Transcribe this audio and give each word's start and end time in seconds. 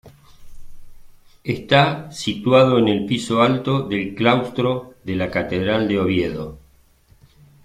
Está 1.43 2.11
situado 2.11 2.79
en 2.79 2.87
el 2.87 3.05
piso 3.05 3.43
alto 3.43 3.87
del 3.87 4.15
claustro 4.15 4.95
de 5.03 5.15
la 5.15 5.29
Catedral 5.29 5.87
de 5.87 5.99
Oviedo. 5.99 6.57